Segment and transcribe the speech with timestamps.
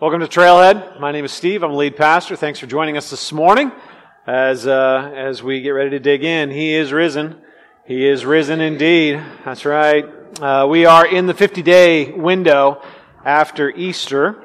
[0.00, 0.98] Welcome to Trailhead.
[0.98, 1.62] My name is Steve.
[1.62, 2.34] I'm lead pastor.
[2.34, 3.70] Thanks for joining us this morning
[4.26, 6.48] as, uh, as we get ready to dig in.
[6.50, 7.36] He is risen.
[7.84, 9.22] He is risen indeed.
[9.44, 10.06] That's right.
[10.40, 12.80] Uh, we are in the 50 day window
[13.26, 14.42] after Easter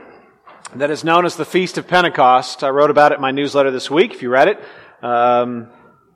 [0.76, 2.62] that is known as the Feast of Pentecost.
[2.62, 4.58] I wrote about it in my newsletter this week, if you read it.
[5.02, 5.70] Um,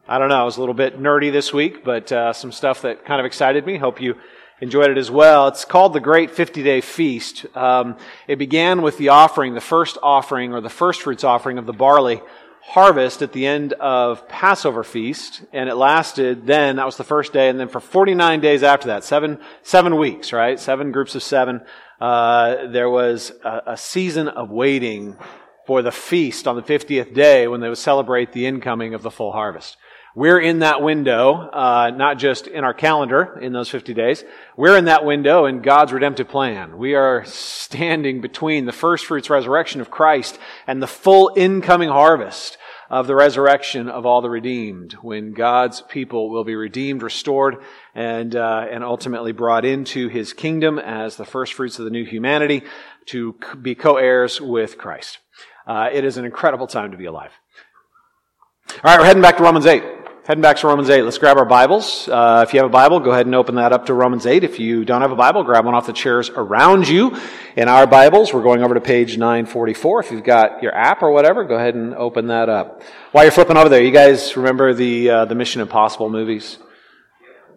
[0.05, 2.81] I don't know, I was a little bit nerdy this week, but uh, some stuff
[2.81, 3.77] that kind of excited me.
[3.77, 4.15] Hope you
[4.61, 5.47] enjoyed it as well.
[5.47, 7.45] It's called the Great 50 Day Feast.
[7.55, 7.97] Um,
[8.27, 11.73] it began with the offering, the first offering or the first fruits offering of the
[11.73, 12.21] barley
[12.61, 17.33] harvest at the end of Passover feast, and it lasted then, that was the first
[17.33, 20.59] day, and then for 49 days after that, seven, seven weeks, right?
[20.59, 21.61] Seven groups of seven.
[21.99, 25.17] Uh, there was a, a season of waiting
[25.65, 29.11] for the feast on the 50th day when they would celebrate the incoming of the
[29.11, 29.77] full harvest.
[30.15, 34.23] We're in that window, uh, not just in our calendar in those 50 days.
[34.57, 36.77] We're in that window in God's redemptive plan.
[36.77, 42.57] We are standing between the first fruits resurrection of Christ and the full incoming harvest
[42.89, 47.57] of the resurrection of all the redeemed, when God's people will be redeemed, restored,
[47.93, 52.03] and uh, and ultimately brought into His kingdom as the first fruits of the new
[52.03, 52.63] humanity
[53.07, 55.19] to be co-heirs with Christ.
[55.67, 57.31] Uh, it is an incredible time to be alive.
[58.83, 59.98] All right, we're heading back to Romans 8.
[60.29, 61.01] Heading back to Romans 8.
[61.01, 62.07] Let's grab our Bibles.
[62.07, 64.43] Uh, if you have a Bible, go ahead and open that up to Romans 8.
[64.43, 67.17] If you don't have a Bible, grab one off the chairs around you.
[67.55, 70.01] In our Bibles, we're going over to page 944.
[70.01, 72.83] If you've got your app or whatever, go ahead and open that up.
[73.11, 76.59] While you're flipping over there, you guys remember the, uh, the Mission Impossible movies?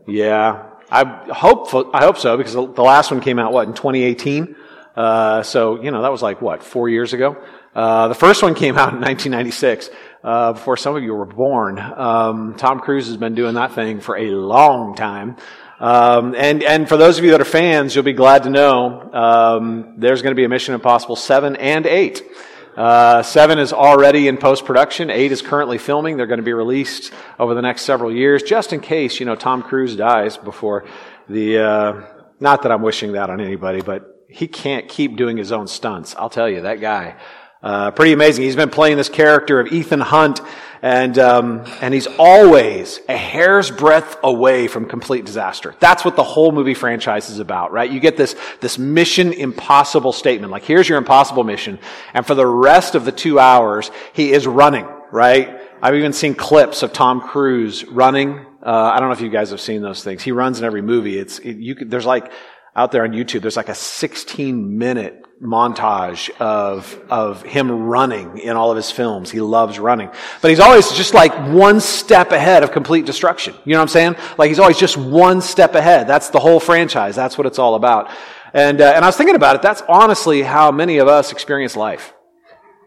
[0.09, 0.71] Yeah.
[0.91, 4.57] I hope, I hope so, because the last one came out, what, in 2018?
[4.97, 7.37] Uh, so, you know, that was like, what, four years ago?
[7.75, 9.91] Uh, the first one came out in 1996
[10.23, 11.79] uh, before some of you were born.
[11.79, 15.37] Um, Tom Cruise has been doing that thing for a long time.
[15.81, 19.11] Um, and and for those of you that are fans, you'll be glad to know
[19.13, 22.23] um, there's going to be a Mission Impossible seven and eight.
[22.77, 25.11] Uh, seven is already in post production.
[25.11, 26.17] Eight is currently filming.
[26.17, 29.35] They're going to be released over the next several years, just in case you know
[29.35, 30.85] Tom Cruise dies before
[31.29, 31.59] the.
[31.59, 32.03] Uh,
[32.39, 36.15] not that I'm wishing that on anybody, but he can't keep doing his own stunts.
[36.17, 37.17] I'll tell you, that guy.
[37.63, 38.45] Uh, pretty amazing.
[38.45, 40.41] He's been playing this character of Ethan Hunt,
[40.83, 45.77] and um, and he's always a hair's breadth away from complete disaster.
[45.79, 47.89] That's what the whole movie franchise is about, right?
[47.89, 51.79] You get this this mission impossible statement, like here's your impossible mission,
[52.15, 55.61] and for the rest of the two hours, he is running, right?
[55.81, 58.45] I've even seen clips of Tom Cruise running.
[58.61, 60.23] Uh, I don't know if you guys have seen those things.
[60.23, 61.19] He runs in every movie.
[61.19, 61.75] It's it, you.
[61.75, 62.33] There's like
[62.75, 63.43] out there on YouTube.
[63.43, 69.31] There's like a 16 minute montage of, of him running in all of his films.
[69.31, 70.09] He loves running.
[70.41, 73.55] But he's always just like one step ahead of complete destruction.
[73.65, 74.17] You know what I'm saying?
[74.39, 76.07] Like he's always just one step ahead.
[76.07, 77.17] That's the whole franchise.
[77.17, 78.11] That's what it's all about.
[78.55, 79.63] And, uh, and I was thinking about it.
[79.63, 82.15] That's honestly how many of us experience life.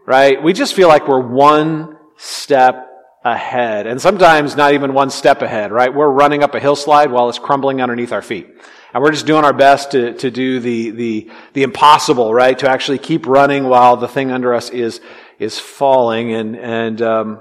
[0.06, 0.42] Right?
[0.42, 2.86] We just feel like we're one step
[3.24, 3.86] ahead.
[3.86, 5.92] And sometimes not even one step ahead, right?
[5.92, 8.48] We're running up a hillside while it's crumbling underneath our feet.
[8.94, 12.58] And we're just doing our best to, to do the, the, the impossible, right?
[12.58, 15.00] To actually keep running while the thing under us is,
[15.38, 16.32] is falling.
[16.32, 17.40] And, and, um,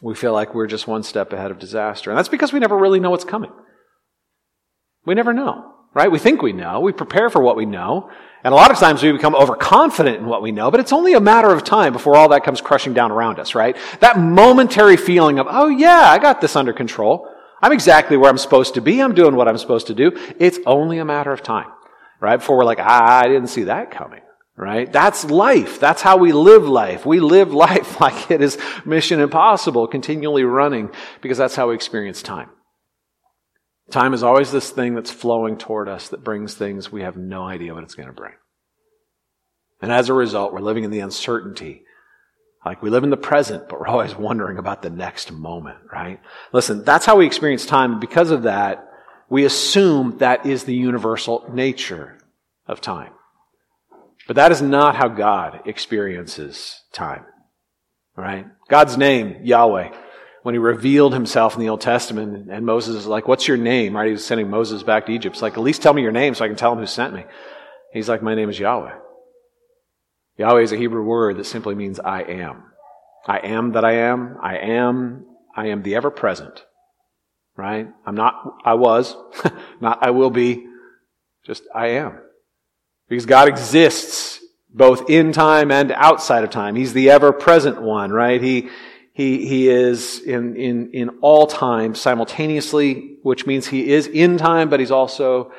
[0.00, 2.10] we feel like we're just one step ahead of disaster.
[2.10, 3.52] And that's because we never really know what's coming.
[5.04, 6.10] We never know, right?
[6.10, 6.80] We think we know.
[6.80, 8.10] We prepare for what we know.
[8.42, 11.12] And a lot of times we become overconfident in what we know, but it's only
[11.12, 13.76] a matter of time before all that comes crushing down around us, right?
[14.00, 17.29] That momentary feeling of, oh yeah, I got this under control.
[17.62, 19.00] I'm exactly where I'm supposed to be.
[19.00, 20.12] I'm doing what I'm supposed to do.
[20.38, 21.70] It's only a matter of time,
[22.20, 22.36] right?
[22.36, 24.22] Before we're like, ah, I didn't see that coming,
[24.56, 24.90] right?
[24.90, 25.78] That's life.
[25.78, 27.04] That's how we live life.
[27.04, 32.22] We live life like it is mission impossible, continually running, because that's how we experience
[32.22, 32.50] time.
[33.90, 37.42] Time is always this thing that's flowing toward us that brings things we have no
[37.42, 38.34] idea what it's going to bring.
[39.82, 41.82] And as a result, we're living in the uncertainty
[42.64, 46.20] like we live in the present, but we're always wondering about the next moment, right?
[46.52, 48.00] Listen, that's how we experience time.
[48.00, 48.86] Because of that,
[49.30, 52.18] we assume that is the universal nature
[52.66, 53.12] of time.
[54.26, 57.24] But that is not how God experiences time,
[58.14, 58.46] right?
[58.68, 59.90] God's name, Yahweh,
[60.42, 63.96] when he revealed himself in the Old Testament, and Moses is like, What's your name?
[63.96, 64.06] Right?
[64.06, 65.36] He was sending Moses back to Egypt.
[65.36, 67.14] It's like, At least tell me your name so I can tell him who sent
[67.14, 67.24] me.
[67.92, 68.94] He's like, My name is Yahweh.
[70.40, 72.62] Yahweh is a Hebrew word that simply means I am.
[73.26, 74.38] I am that I am.
[74.42, 75.26] I am.
[75.54, 76.64] I am the ever present.
[77.58, 77.86] Right?
[78.06, 79.14] I'm not, I was,
[79.82, 80.66] not I will be,
[81.44, 82.18] just I am.
[83.06, 84.40] Because God exists
[84.72, 86.74] both in time and outside of time.
[86.74, 88.42] He's the ever present one, right?
[88.42, 88.70] He,
[89.12, 94.70] he, he is in, in, in all time simultaneously, which means he is in time,
[94.70, 95.52] but he's also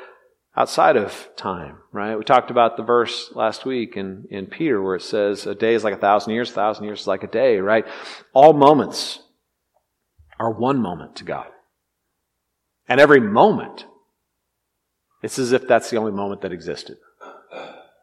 [0.55, 2.17] outside of time, right?
[2.17, 5.73] We talked about the verse last week in, in Peter where it says a day
[5.73, 7.85] is like a thousand years, a thousand years is like a day, right?
[8.33, 9.19] All moments
[10.39, 11.47] are one moment to God.
[12.87, 13.85] And every moment,
[15.23, 16.97] it's as if that's the only moment that existed.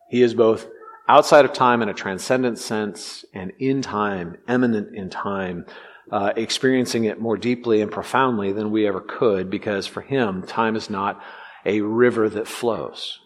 [0.09, 0.67] He is both
[1.09, 5.67] outside of time in a transcendent sense and in time, immanent in time,
[6.11, 10.77] uh, experiencing it more deeply and profoundly than we ever could because for him, time
[10.77, 11.21] is not
[11.65, 13.21] a river that flows.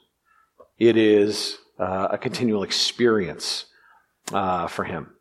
[0.79, 3.67] It is uh, a continual experience
[4.32, 5.14] uh, for him.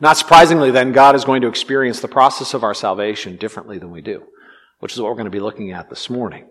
[0.00, 3.90] Not surprisingly, then, God is going to experience the process of our salvation differently than
[3.90, 4.24] we do,
[4.80, 6.46] which is what we're going to be looking at this morning.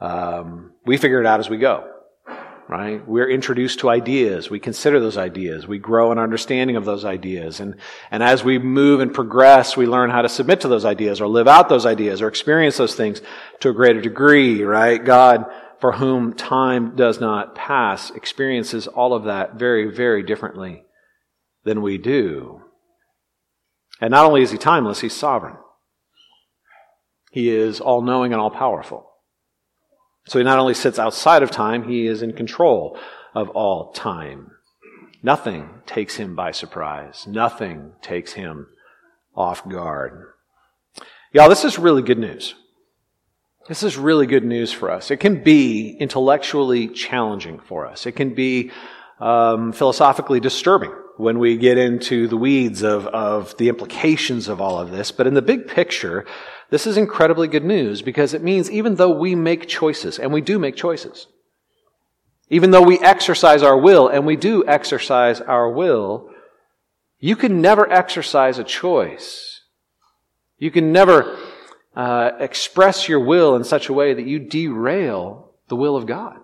[0.00, 1.95] Um, we figure it out as we go
[2.68, 3.06] right?
[3.06, 4.50] We're introduced to ideas.
[4.50, 5.66] We consider those ideas.
[5.66, 7.60] We grow an understanding of those ideas.
[7.60, 7.76] And,
[8.10, 11.28] and as we move and progress, we learn how to submit to those ideas or
[11.28, 13.22] live out those ideas or experience those things
[13.60, 15.02] to a greater degree, right?
[15.02, 15.46] God,
[15.80, 20.84] for whom time does not pass, experiences all of that very, very differently
[21.64, 22.62] than we do.
[24.00, 25.56] And not only is he timeless, he's sovereign.
[27.30, 29.10] He is all knowing and all powerful.
[30.26, 32.98] So he not only sits outside of time, he is in control
[33.34, 34.50] of all time.
[35.22, 37.26] Nothing takes him by surprise.
[37.26, 38.66] Nothing takes him
[39.34, 40.32] off guard.
[41.32, 42.54] Y'all, this is really good news.
[43.68, 45.10] This is really good news for us.
[45.10, 48.06] It can be intellectually challenging for us.
[48.06, 48.70] It can be
[49.18, 54.78] um, philosophically disturbing when we get into the weeds of, of the implications of all
[54.78, 55.10] of this.
[55.10, 56.26] But in the big picture,
[56.70, 60.40] this is incredibly good news because it means even though we make choices, and we
[60.40, 61.28] do make choices,
[62.48, 66.30] even though we exercise our will, and we do exercise our will,
[67.18, 69.62] you can never exercise a choice.
[70.58, 71.36] You can never
[71.94, 76.38] uh, express your will in such a way that you derail the will of God.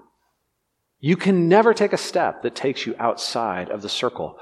[0.98, 4.38] You can never take a step that takes you outside of the circle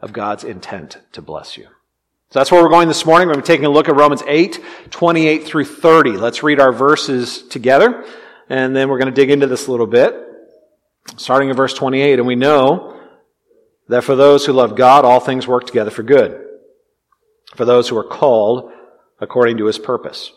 [0.00, 1.68] of God's intent to bless you.
[2.34, 3.28] So that's where we're going this morning.
[3.28, 4.58] We're going to be taking a look at Romans 8,
[4.90, 6.16] 28 through 30.
[6.16, 8.04] Let's read our verses together,
[8.48, 10.16] and then we're going to dig into this a little bit.
[11.16, 13.00] Starting in verse 28, and we know
[13.86, 16.44] that for those who love God, all things work together for good.
[17.54, 18.72] For those who are called
[19.20, 20.32] according to his purpose.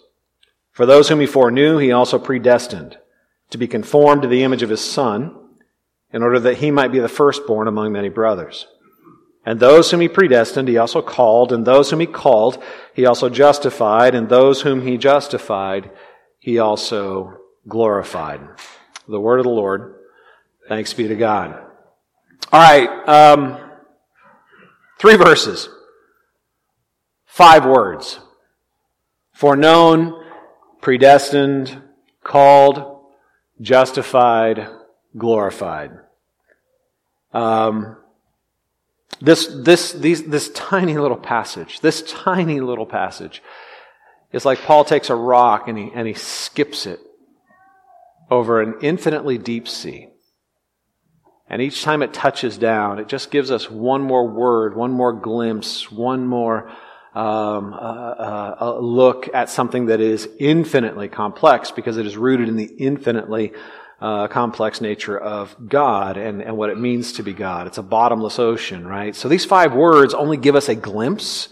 [0.73, 2.95] For those whom he foreknew, he also predestined
[3.49, 5.35] to be conformed to the image of his son,
[6.11, 8.67] in order that he might be the firstborn among many brothers.
[9.47, 11.53] And those whom he predestined, he also called.
[11.53, 12.61] And those whom he called,
[12.93, 14.13] he also justified.
[14.13, 15.89] And those whom he justified,
[16.37, 18.41] he also glorified.
[19.07, 19.95] The word of the Lord.
[20.67, 21.53] Thanks be to God.
[22.51, 22.89] All right.
[23.07, 23.57] Um,
[24.99, 25.69] three verses.
[27.25, 28.19] Five words.
[29.31, 30.25] Foreknown,
[30.81, 31.83] predestined,
[32.21, 33.05] called,
[33.61, 34.67] justified,
[35.17, 35.91] glorified.
[37.31, 37.95] Um,
[39.21, 43.41] this, this, these, this tiny little passage, this tiny little passage,
[44.31, 46.99] is like Paul takes a rock and he, and he skips it
[48.29, 50.09] over an infinitely deep sea.
[51.49, 55.13] And each time it touches down, it just gives us one more word, one more
[55.13, 56.69] glimpse, one more
[57.15, 62.57] um, uh, uh, look at something that is infinitely complex because it is rooted in
[62.57, 63.53] the infinitely
[63.99, 67.67] uh, complex nature of God and, and what it means to be God.
[67.67, 69.15] It's a bottomless ocean, right?
[69.15, 71.49] So these five words only give us a glimpse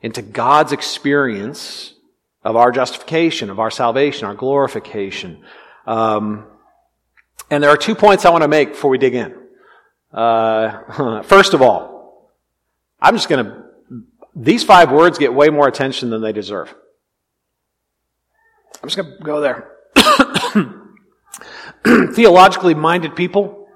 [0.00, 1.94] into God's experience
[2.42, 5.44] of our justification, of our salvation, our glorification.
[5.86, 6.46] Um,
[7.50, 9.34] and there are two points I want to make before we dig in.
[10.12, 12.32] Uh, first of all,
[13.00, 13.64] I'm just going to,
[14.34, 16.74] these five words get way more attention than they deserve.
[18.82, 19.72] I'm just going to go there.
[22.14, 23.68] theologically minded people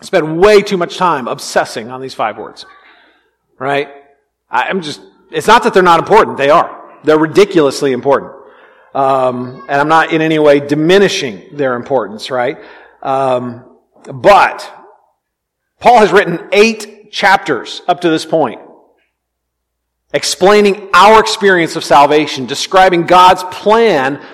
[0.00, 2.66] spend way too much time obsessing on these five words.
[3.58, 3.88] Right?
[4.50, 5.00] I'm just,
[5.30, 6.36] it's not that they're not important.
[6.36, 7.00] They are.
[7.04, 8.32] They're ridiculously important.
[8.94, 12.58] Um, and I'm not in any way diminishing their importance, right?
[13.02, 13.76] Um,
[14.12, 14.72] but
[15.80, 18.60] Paul has written eight chapters up to this point
[20.14, 24.24] explaining our experience of salvation, describing God's plan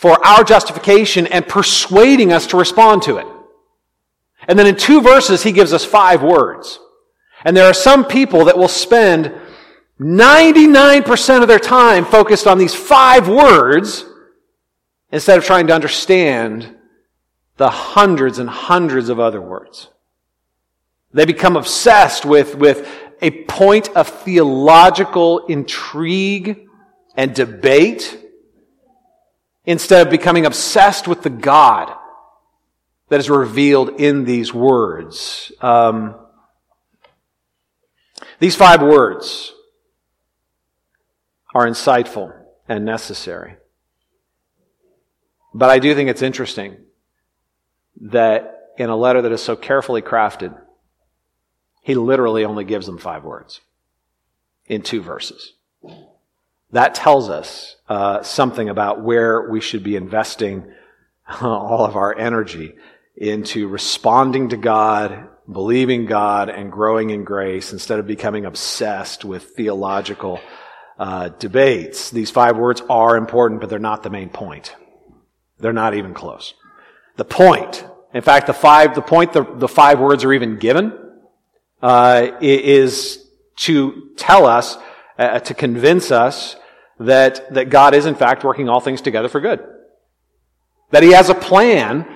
[0.00, 3.26] for our justification and persuading us to respond to it.
[4.48, 6.80] And then in two verses, he gives us five words.
[7.44, 9.30] And there are some people that will spend
[10.00, 14.06] 99% of their time focused on these five words
[15.12, 16.78] instead of trying to understand
[17.58, 19.90] the hundreds and hundreds of other words.
[21.12, 22.88] They become obsessed with, with
[23.20, 26.68] a point of theological intrigue
[27.18, 28.16] and debate
[29.64, 31.94] instead of becoming obsessed with the God
[33.08, 35.52] that is revealed in these words.
[35.60, 36.14] Um,
[38.38, 39.52] these five words
[41.54, 42.32] are insightful
[42.68, 43.56] and necessary.
[45.52, 46.76] But I do think it's interesting
[48.00, 50.56] that in a letter that is so carefully crafted,
[51.82, 53.60] he literally only gives them five words
[54.66, 55.54] in two verses.
[56.72, 60.72] That tells us uh, something about where we should be investing
[61.40, 62.74] all of our energy
[63.16, 69.42] into responding to God, believing God, and growing in grace instead of becoming obsessed with
[69.56, 70.40] theological
[70.98, 72.10] uh, debates.
[72.10, 74.74] These five words are important, but they're not the main point.
[75.58, 76.54] They're not even close.
[77.16, 77.84] The point,
[78.14, 80.96] in fact, the five, the point the, the five words are even given,
[81.82, 84.78] uh, is to tell us,
[85.18, 86.56] uh, to convince us
[87.00, 89.66] that, that God is in fact working all things together for good.
[90.90, 92.06] That He has a plan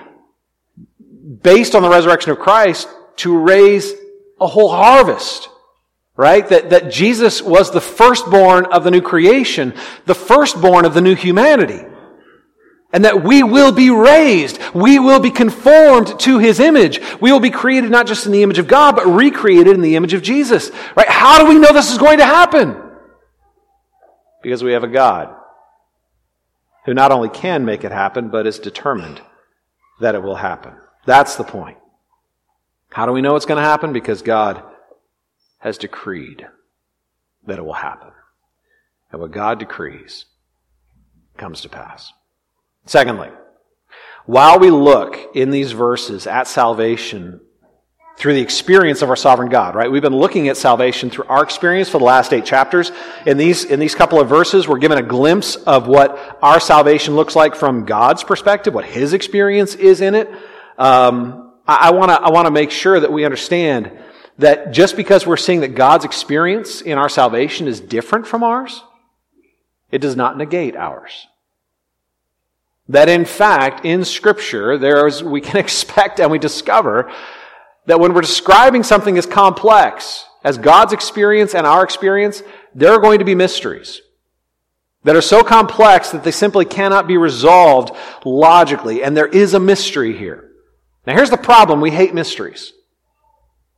[1.41, 2.87] based on the resurrection of Christ
[3.17, 3.93] to raise
[4.39, 5.49] a whole harvest.
[6.15, 6.47] Right?
[6.47, 9.73] That, that Jesus was the firstborn of the new creation,
[10.05, 11.81] the firstborn of the new humanity.
[12.93, 14.59] And that we will be raised.
[14.73, 17.01] We will be conformed to His image.
[17.19, 19.97] We will be created not just in the image of God, but recreated in the
[19.97, 20.71] image of Jesus.
[20.95, 21.09] Right?
[21.09, 22.84] How do we know this is going to happen?
[24.45, 25.35] Because we have a God
[26.85, 29.19] who not only can make it happen, but is determined
[29.99, 30.75] that it will happen.
[31.07, 31.79] That's the point.
[32.91, 33.91] How do we know it's going to happen?
[33.91, 34.61] Because God
[35.57, 36.45] has decreed
[37.47, 38.11] that it will happen.
[39.11, 40.25] And what God decrees
[41.37, 42.13] comes to pass.
[42.85, 43.29] Secondly,
[44.27, 47.41] while we look in these verses at salvation
[48.17, 49.91] through the experience of our sovereign God, right?
[49.91, 52.91] We've been looking at salvation through our experience for the last eight chapters.
[53.25, 57.15] In these, in these couple of verses, we're given a glimpse of what our salvation
[57.15, 60.29] looks like from God's perspective, what His experience is in it.
[60.77, 63.91] Um, I, I want to I want to make sure that we understand
[64.37, 68.81] that just because we're seeing that God's experience in our salvation is different from ours,
[69.91, 71.27] it does not negate ours.
[72.89, 77.11] That in fact, in Scripture, there's we can expect and we discover
[77.85, 82.99] that when we're describing something as complex as God's experience and our experience, there are
[82.99, 84.01] going to be mysteries
[85.03, 89.03] that are so complex that they simply cannot be resolved logically.
[89.03, 90.51] And there is a mystery here.
[91.05, 91.79] Now here's the problem.
[91.79, 92.73] We hate mysteries.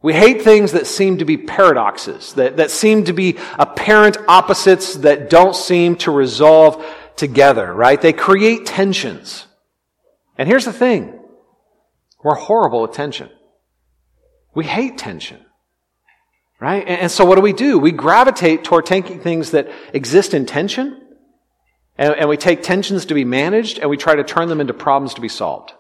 [0.01, 4.95] We hate things that seem to be paradoxes, that, that seem to be apparent opposites
[4.97, 6.85] that don't seem to resolve
[7.15, 7.99] together, right?
[7.99, 9.45] They create tensions.
[10.37, 11.19] And here's the thing.
[12.23, 13.29] We're horrible at tension.
[14.57, 15.45] We hate tension.
[16.59, 16.83] Right?
[16.87, 17.77] And, and so what do we do?
[17.77, 20.99] We gravitate toward taking things that exist in tension,
[21.95, 24.73] and, and we take tensions to be managed, and we try to turn them into
[24.73, 25.73] problems to be solved.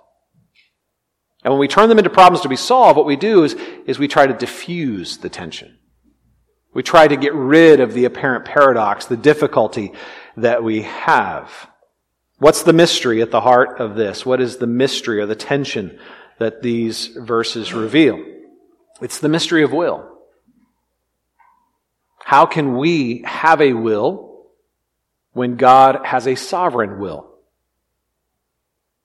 [1.43, 3.55] And when we turn them into problems to be solved, what we do is,
[3.87, 5.79] is we try to diffuse the tension.
[6.75, 9.93] We try to get rid of the apparent paradox, the difficulty
[10.35, 11.49] that we have.
[12.37, 14.23] What's the mystery at the heart of this?
[14.23, 15.97] What is the mystery or the tension
[16.37, 18.23] that these verses reveal?
[19.01, 20.17] It's the mystery of will.
[22.19, 24.47] How can we have a will
[25.33, 27.31] when God has a sovereign will?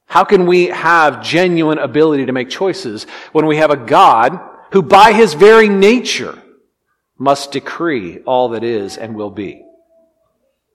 [0.06, 4.38] How can we have genuine ability to make choices when we have a God
[4.72, 6.38] who by his very nature
[7.16, 9.64] must decree all that is and will be?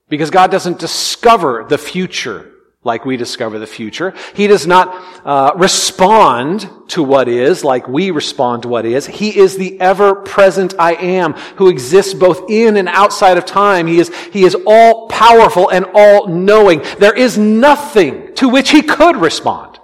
[0.10, 2.52] Because God doesn't discover the future
[2.84, 4.14] like we discover the future.
[4.34, 4.88] He does not
[5.26, 9.06] uh, respond to what is like we respond to what is.
[9.06, 13.88] He is the ever present I am who exists both in and outside of time.
[13.88, 16.82] He is, he is all powerful and all knowing.
[17.00, 19.80] There is nothing to which he could respond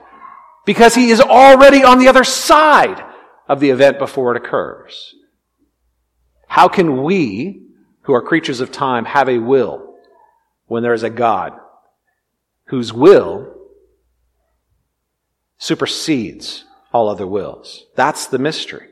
[0.66, 3.04] because he is already on the other side
[3.50, 5.14] of the event before it occurs.
[6.48, 7.64] How can we,
[8.04, 9.96] who are creatures of time, have a will
[10.68, 11.60] when there is a God
[12.66, 13.54] whose will
[15.58, 17.86] supersedes all other wills.
[17.96, 18.90] That's the mystery.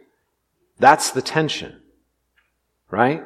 [0.79, 1.81] That's the tension.
[2.89, 3.23] Right?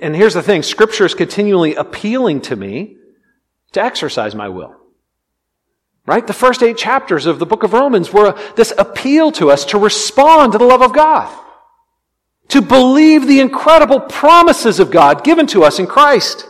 [0.00, 2.96] And here's the thing Scripture is continually appealing to me
[3.72, 4.74] to exercise my will.
[6.06, 6.26] Right?
[6.26, 9.78] The first eight chapters of the book of Romans were this appeal to us to
[9.78, 11.30] respond to the love of God,
[12.48, 16.47] to believe the incredible promises of God given to us in Christ.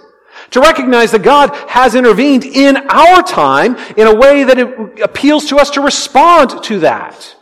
[0.52, 5.46] To recognize that God has intervened in our time in a way that it appeals
[5.46, 7.36] to us to respond to that.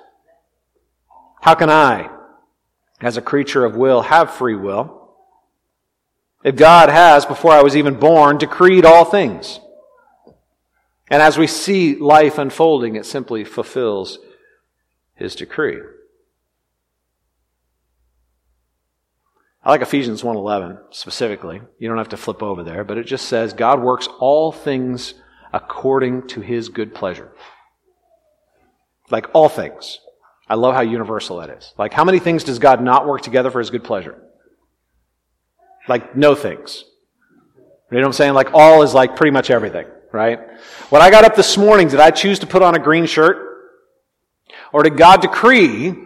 [1.40, 2.10] How can I,
[3.00, 5.14] as a creature of will, have free will?
[6.42, 9.60] If God has, before I was even born, decreed all things.
[11.08, 14.18] And as we see life unfolding, it simply fulfills
[15.14, 15.78] his decree.
[19.66, 21.60] I like Ephesians 1:11 specifically.
[21.80, 25.14] You don't have to flip over there, but it just says God works all things
[25.52, 27.32] according to his good pleasure.
[29.10, 29.98] Like all things.
[30.48, 31.74] I love how universal that is.
[31.76, 34.16] Like how many things does God not work together for his good pleasure?
[35.88, 36.84] Like no things.
[37.90, 38.34] You know what I'm saying?
[38.34, 40.38] Like all is like pretty much everything, right?
[40.90, 43.36] When I got up this morning, did I choose to put on a green shirt?
[44.72, 46.05] Or did God decree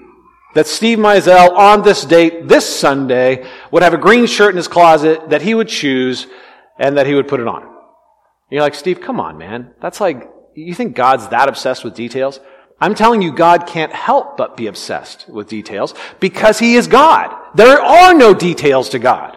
[0.55, 4.69] that Steve Meisel on this date, this Sunday, would have a green shirt in his
[4.69, 6.27] closet that he would choose
[6.79, 7.63] and that he would put it on.
[8.51, 9.73] you're like, Steve, come on, man.
[9.81, 12.41] That's like, you think God's that obsessed with details?
[12.81, 17.37] I'm telling you, God can't help but be obsessed with details because He is God.
[17.55, 19.37] There are no details to God.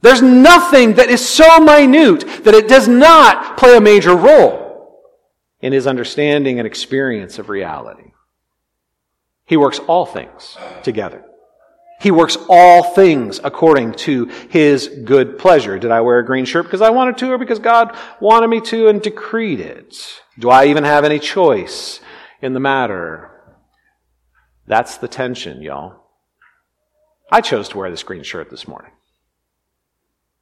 [0.00, 4.64] There's nothing that is so minute that it does not play a major role
[5.60, 8.12] in His understanding and experience of reality.
[9.46, 11.24] He works all things together.
[12.00, 15.78] He works all things according to his good pleasure.
[15.78, 18.60] Did I wear a green shirt because I wanted to or because God wanted me
[18.62, 20.20] to and decreed it?
[20.38, 22.00] Do I even have any choice
[22.42, 23.30] in the matter?
[24.66, 26.02] That's the tension, y'all.
[27.32, 28.92] I chose to wear this green shirt this morning.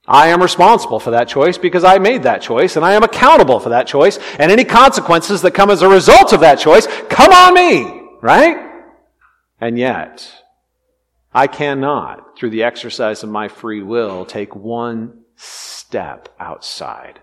[0.06, 3.60] I am responsible for that choice because I made that choice and I am accountable
[3.60, 7.32] for that choice and any consequences that come as a result of that choice come
[7.32, 8.63] on me, right?
[9.60, 10.42] And yet,
[11.32, 17.20] I cannot, through the exercise of my free will, take one step outside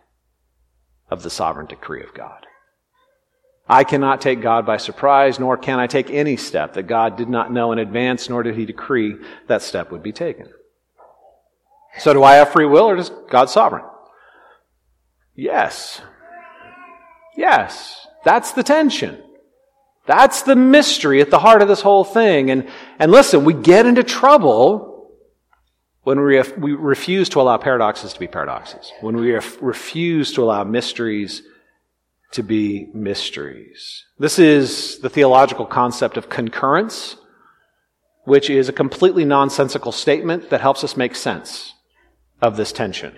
[1.09, 2.45] of the sovereign decree of God.
[3.67, 7.29] I cannot take God by surprise, nor can I take any step that God did
[7.29, 9.15] not know in advance, nor did He decree
[9.47, 10.49] that step would be taken.
[11.97, 13.85] So, do I have free will, or is God sovereign?
[15.35, 16.01] Yes.
[17.37, 18.07] Yes.
[18.23, 19.21] That's the tension.
[20.05, 22.49] That's the mystery at the heart of this whole thing.
[22.49, 22.67] And,
[22.99, 25.11] and listen, we get into trouble
[26.03, 30.33] when we, ref, we refuse to allow paradoxes to be paradoxes, when we ref, refuse
[30.33, 31.43] to allow mysteries
[32.31, 34.05] to be mysteries.
[34.17, 37.17] This is the theological concept of concurrence,
[38.23, 41.73] which is a completely nonsensical statement that helps us make sense
[42.41, 43.15] of this tension.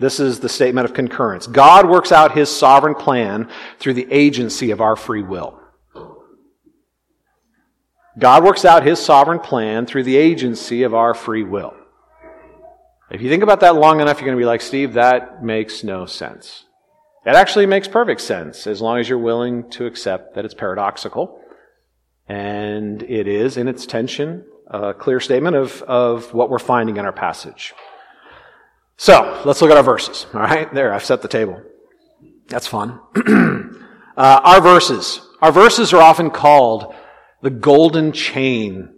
[0.00, 1.46] This is the statement of concurrence.
[1.46, 5.60] God works out his sovereign plan through the agency of our free will.
[8.18, 11.74] God works out his sovereign plan through the agency of our free will.
[13.10, 15.84] If you think about that long enough, you're going to be like, Steve, that makes
[15.84, 16.64] no sense.
[17.24, 21.38] It actually makes perfect sense as long as you're willing to accept that it's paradoxical.
[22.28, 27.04] And it is, in its tension, a clear statement of, of what we're finding in
[27.04, 27.74] our passage.
[28.96, 30.26] So, let's look at our verses.
[30.32, 31.62] All right, there, I've set the table.
[32.48, 33.00] That's fun.
[34.16, 35.20] uh, our verses.
[35.40, 36.94] Our verses are often called
[37.42, 38.94] the golden chain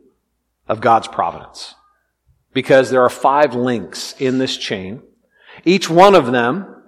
[0.68, 1.74] of God's providence
[2.52, 5.02] because there are five links in this chain.
[5.64, 6.82] Each one of them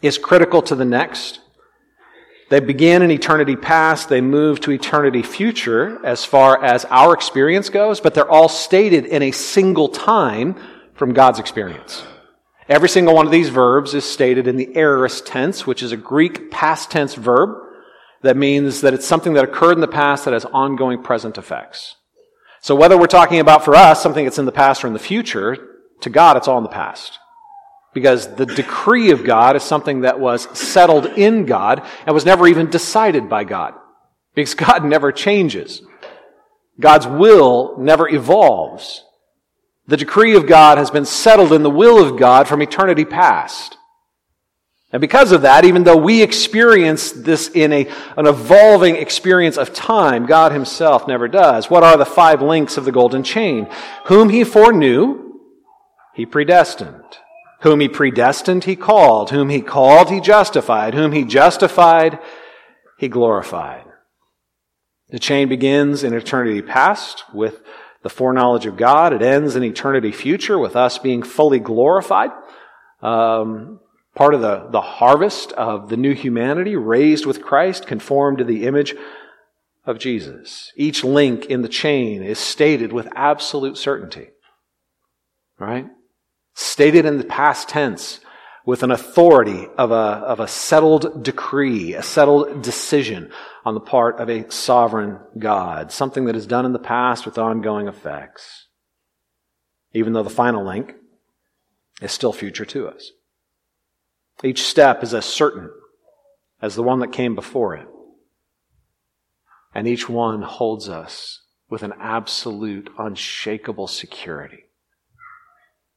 [0.00, 1.40] is critical to the next.
[2.48, 7.68] They begin in eternity past, they move to eternity future as far as our experience
[7.68, 10.56] goes, but they're all stated in a single time
[10.94, 12.04] from God's experience.
[12.68, 15.96] Every single one of these verbs is stated in the aorist tense, which is a
[15.96, 17.65] Greek past tense verb
[18.22, 21.96] that means that it's something that occurred in the past that has ongoing present effects.
[22.60, 24.98] So whether we're talking about for us something that's in the past or in the
[24.98, 25.56] future,
[26.00, 27.18] to God it's all in the past.
[27.94, 32.46] Because the decree of God is something that was settled in God and was never
[32.46, 33.74] even decided by God.
[34.34, 35.82] Because God never changes.
[36.78, 39.04] God's will never evolves.
[39.86, 43.78] The decree of God has been settled in the will of God from eternity past.
[44.96, 49.74] And because of that, even though we experience this in a, an evolving experience of
[49.74, 51.68] time, God himself never does.
[51.68, 53.68] What are the five links of the golden chain?
[54.06, 55.34] Whom he foreknew,
[56.14, 57.18] he predestined.
[57.60, 59.28] Whom he predestined, he called.
[59.28, 60.94] Whom he called, he justified.
[60.94, 62.18] Whom he justified,
[62.98, 63.84] he glorified.
[65.10, 67.60] The chain begins in eternity past with
[68.02, 69.12] the foreknowledge of God.
[69.12, 72.30] It ends in eternity future with us being fully glorified.
[73.02, 73.80] Um,
[74.16, 78.64] part of the, the harvest of the new humanity raised with Christ, conformed to the
[78.66, 78.96] image
[79.84, 80.72] of Jesus.
[80.74, 84.28] Each link in the chain is stated with absolute certainty.
[85.58, 85.86] Right?
[86.54, 88.20] Stated in the past tense
[88.64, 93.30] with an authority of a, of a settled decree, a settled decision
[93.64, 97.38] on the part of a sovereign God, something that is done in the past with
[97.38, 98.66] ongoing effects,
[99.92, 100.94] even though the final link
[102.00, 103.12] is still future to us.
[104.44, 105.70] Each step is as certain
[106.60, 107.86] as the one that came before it.
[109.74, 114.64] And each one holds us with an absolute, unshakable security.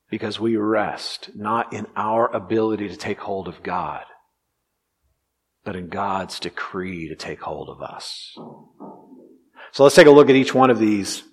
[0.09, 4.03] Because we rest not in our ability to take hold of God,
[5.63, 8.33] but in God's decree to take hold of us.
[9.71, 11.23] So let's take a look at each one of these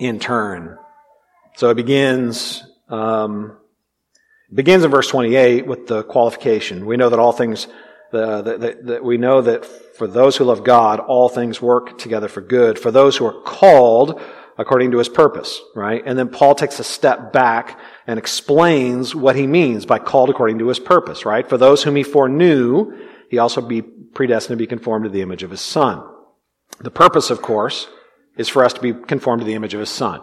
[0.00, 0.76] in turn.
[1.56, 3.56] So it begins, um,
[4.54, 6.86] begins in verse 28 with the qualification.
[6.86, 7.66] We know that all things,
[8.12, 12.78] that we know that for those who love God, all things work together for good.
[12.78, 14.20] For those who are called
[14.56, 16.02] according to his purpose, right?
[16.06, 20.60] And then Paul takes a step back and explains what he means by called according
[20.60, 21.48] to his purpose, right?
[21.48, 22.92] For those whom he foreknew,
[23.30, 26.04] he also be predestined to be conformed to the image of his son.
[26.78, 27.88] The purpose, of course,
[28.36, 30.20] is for us to be conformed to the image of his son.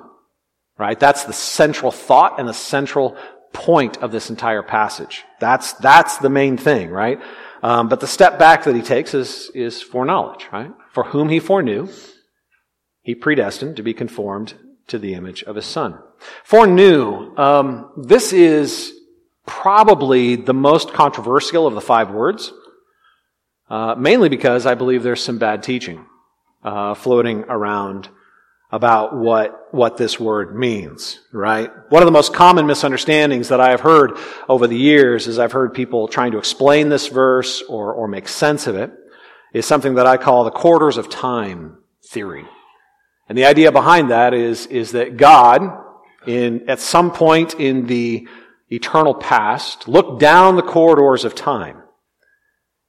[0.78, 1.00] Right?
[1.00, 3.18] That's the central thought and the central
[3.54, 5.24] point of this entire passage.
[5.40, 7.20] That's, that's the main thing, right?
[7.64, 10.72] Um, but the step back that he takes is, is foreknowledge, right?
[10.92, 11.90] For whom he foreknew,
[13.02, 14.54] he predestined to be conformed
[14.88, 16.00] to the image of his son.
[16.44, 18.94] Foreknew, um, this is
[19.46, 22.52] probably the most controversial of the five words,
[23.70, 26.06] uh, mainly because I believe there's some bad teaching
[26.64, 28.10] uh, floating around
[28.72, 31.70] about what what this word means, right?
[31.90, 35.52] One of the most common misunderstandings that I have heard over the years is I've
[35.52, 38.92] heard people trying to explain this verse or or make sense of it
[39.54, 41.78] is something that I call the corridors of time
[42.10, 42.46] theory.
[43.28, 45.62] And the idea behind that is is that God
[46.26, 48.28] in at some point in the
[48.70, 51.82] eternal past looked down the corridors of time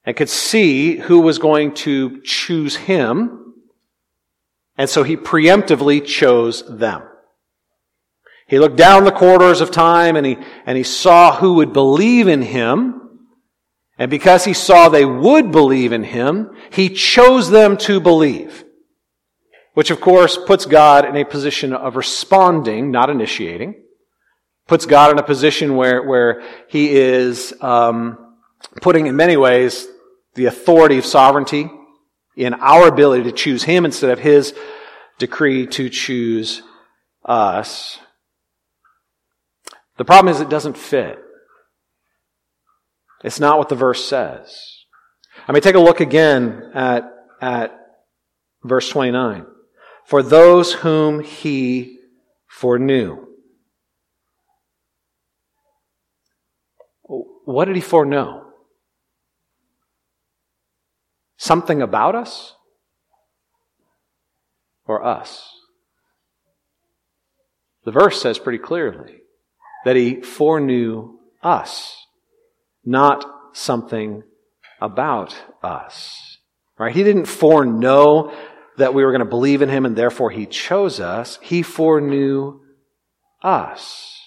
[0.05, 3.42] and could see who was going to choose him
[4.77, 7.03] and so he preemptively chose them.
[8.47, 12.27] He looked down the corridors of time and he, and he saw who would believe
[12.27, 12.99] in him.
[13.97, 18.63] And because he saw they would believe in him, he chose them to believe.
[19.73, 23.81] Which of course puts God in a position of responding, not initiating.
[24.67, 28.35] Puts God in a position where, where he is um,
[28.81, 29.87] putting in many ways
[30.35, 31.69] the authority of sovereignty
[32.35, 34.53] in our ability to choose Him instead of His
[35.19, 36.63] decree to choose
[37.23, 37.99] us.
[39.97, 41.19] The problem is it doesn't fit.
[43.23, 44.83] It's not what the verse says.
[45.47, 47.09] I mean, take a look again at,
[47.41, 47.79] at
[48.63, 49.45] verse 29.
[50.05, 51.99] For those whom he
[52.47, 53.25] foreknew.
[57.45, 58.52] What did he foreknow?
[61.43, 62.55] Something about us
[64.87, 65.45] or us?
[67.83, 69.17] The verse says pretty clearly
[69.83, 71.97] that he foreknew us,
[72.85, 74.23] not something
[74.79, 76.37] about us.
[76.79, 76.95] Right?
[76.95, 78.33] He didn't foreknow
[78.77, 81.39] that we were going to believe in him and therefore he chose us.
[81.41, 82.61] He foreknew
[83.41, 84.17] us.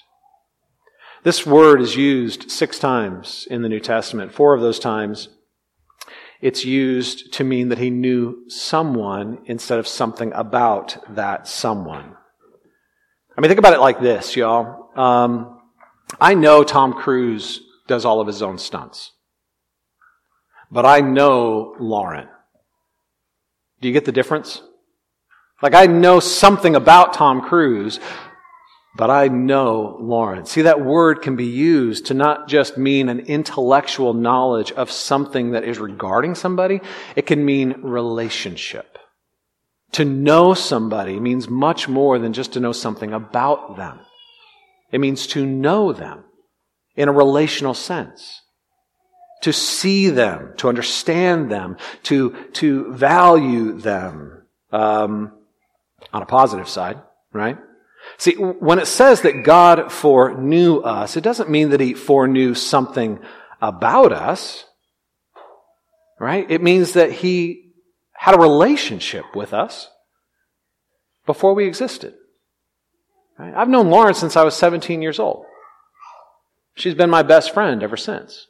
[1.23, 4.35] This word is used six times in the New Testament.
[4.35, 5.31] Four of those times
[6.47, 12.15] it's used to mean that he knew someone instead of something about that someone.
[13.37, 14.97] I mean, think about it like this, y'all.
[14.97, 15.61] Um,
[16.21, 19.11] I know Tom Cruise does all of his own stunts,
[20.71, 22.29] but I know Lauren.
[23.81, 24.63] Do you get the difference?
[25.61, 27.99] Like, I know something about Tom Cruise,
[28.97, 30.47] but I know Lauren.
[30.47, 35.51] See, that word can be used to not just mean an intellectual knowledge of something
[35.51, 36.81] that is regarding somebody.
[37.15, 38.99] It can mean relationship.
[39.93, 44.01] To know somebody means much more than just to know something about them.
[44.91, 46.25] It means to know them
[46.95, 48.43] in a relational sense.
[49.43, 55.33] To see them, to understand them, to, to value them, um,
[56.13, 57.59] on a positive side, right?
[58.19, 63.19] See, when it says that God foreknew us, it doesn't mean that He foreknew something
[63.61, 64.65] about us,
[66.19, 66.51] right?
[66.51, 67.73] It means that He
[68.15, 69.91] had a relationship with us
[71.27, 72.15] before we existed.
[73.39, 73.55] Right?
[73.55, 75.45] I've known Lauren since I was 17 years old.
[76.75, 78.47] She's been my best friend ever since.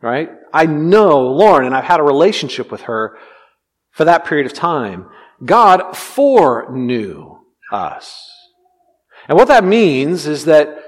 [0.00, 0.30] Right?
[0.52, 3.18] I know Lauren and I've had a relationship with her
[3.90, 5.08] for that period of time.
[5.44, 7.38] God foreknew
[7.72, 8.35] us.
[9.28, 10.78] And what that means is that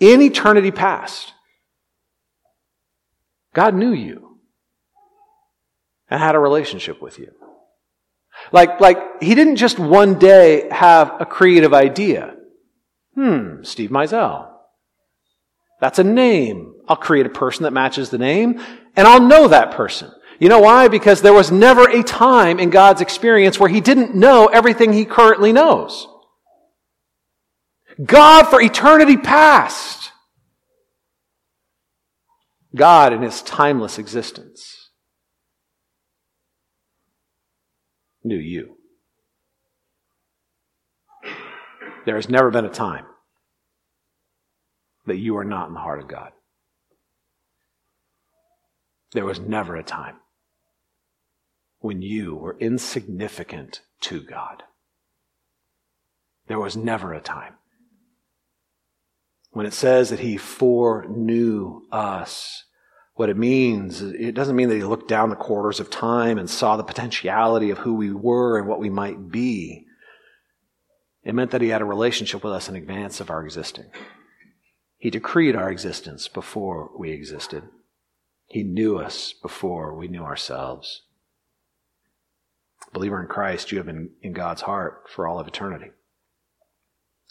[0.00, 1.32] in eternity past,
[3.54, 4.38] God knew you
[6.10, 7.32] and had a relationship with you.
[8.52, 12.34] Like, like, he didn't just one day have a creative idea.
[13.14, 14.50] Hmm, Steve Meisel.
[15.80, 16.74] That's a name.
[16.88, 18.60] I'll create a person that matches the name,
[18.96, 20.10] and I'll know that person.
[20.40, 20.88] You know why?
[20.88, 25.04] Because there was never a time in God's experience where he didn't know everything he
[25.04, 26.08] currently knows.
[28.02, 30.10] God for eternity past.
[32.74, 34.90] God in his timeless existence
[38.24, 38.76] knew you.
[42.04, 43.06] There has never been a time
[45.06, 46.32] that you are not in the heart of God.
[49.12, 50.16] There was never a time
[51.78, 54.64] when you were insignificant to God.
[56.48, 57.54] There was never a time.
[59.54, 62.64] When it says that He foreknew us,
[63.14, 66.50] what it means, it doesn't mean that He looked down the corridors of time and
[66.50, 69.86] saw the potentiality of who we were and what we might be.
[71.22, 73.86] It meant that He had a relationship with us in advance of our existing.
[74.98, 77.62] He decreed our existence before we existed.
[78.48, 81.02] He knew us before we knew ourselves.
[82.92, 85.90] Believer in Christ, you have been in God's heart for all of eternity.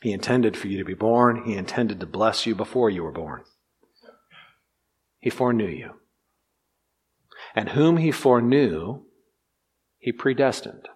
[0.04, 1.46] He intended for you to be born.
[1.46, 3.46] He intended to bless you before you were born.
[5.22, 5.92] He foreknew you.
[7.56, 9.04] And whom he foreknew,
[10.00, 10.90] he predestined.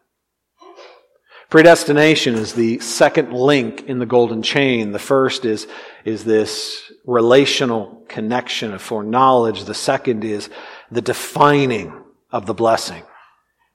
[1.50, 4.92] Predestination is the second link in the golden chain.
[4.92, 5.70] The first is,
[6.04, 9.64] is this relational connection of foreknowledge.
[9.64, 10.50] The second is
[10.92, 11.94] the defining
[12.30, 13.04] of the blessing.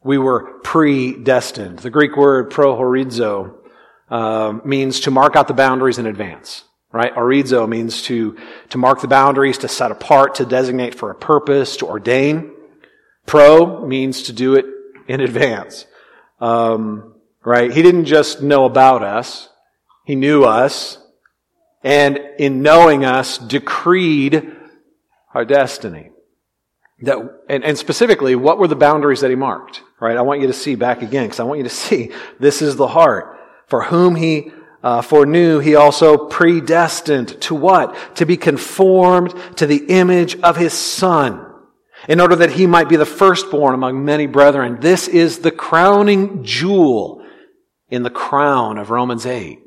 [0.04, 1.78] We were predestined.
[1.78, 3.61] The Greek word prohorizo
[4.12, 6.64] uh, means to mark out the boundaries in advance.
[6.92, 7.12] Right?
[7.14, 8.36] Orizo means to,
[8.68, 12.52] to mark the boundaries, to set apart, to designate for a purpose, to ordain.
[13.26, 14.66] Pro means to do it
[15.08, 15.86] in advance.
[16.40, 17.08] Um,
[17.44, 17.72] Right?
[17.72, 19.48] He didn't just know about us.
[20.04, 20.96] He knew us.
[21.82, 24.54] And in knowing us, decreed
[25.34, 26.10] our destiny.
[27.00, 29.82] That, and, and specifically, what were the boundaries that he marked?
[30.00, 30.16] Right?
[30.16, 32.76] I want you to see back again, because I want you to see this is
[32.76, 33.40] the heart.
[33.72, 37.96] For whom he uh, foreknew, he also predestined to what?
[38.16, 41.42] To be conformed to the image of his son
[42.06, 44.76] in order that he might be the firstborn among many brethren.
[44.80, 47.24] This is the crowning jewel
[47.88, 49.58] in the crown of Romans 8.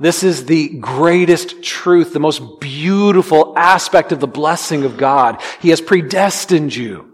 [0.00, 5.42] This is the greatest truth, the most beautiful aspect of the blessing of God.
[5.60, 7.12] He has predestined you.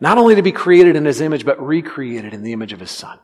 [0.00, 2.90] Not only to be created in His image, but recreated in the image of His
[2.90, 3.20] Son.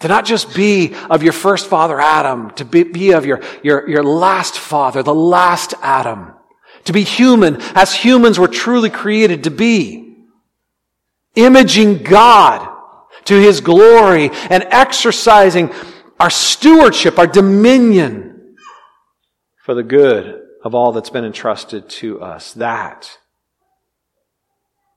[0.00, 3.88] To not just be of your first father Adam, to be, be of your, your,
[3.88, 6.34] your last father, the last Adam.
[6.84, 10.06] To be human as humans were truly created to be
[11.34, 12.74] imaging God
[13.24, 15.72] to his glory and exercising
[16.20, 18.56] our stewardship, our dominion
[19.64, 22.52] for the good of all that's been entrusted to us.
[22.54, 23.18] That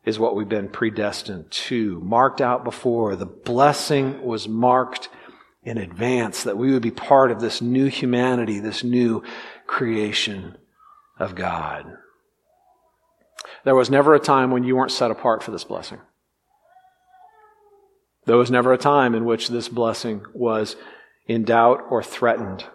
[0.10, 3.16] is what we've been predestined to, marked out before.
[3.16, 5.08] The blessing was marked
[5.64, 9.24] in advance that we would be part of this new humanity, this new
[9.68, 10.58] creation
[11.18, 11.86] of God.
[13.64, 16.00] There was never a time when you weren't set apart for this blessing.
[18.26, 20.76] There was never a time in which this blessing was
[21.28, 22.66] in doubt or threatened